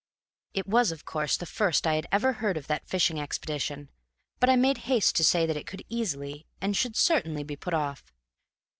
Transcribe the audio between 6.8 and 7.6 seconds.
certainly, be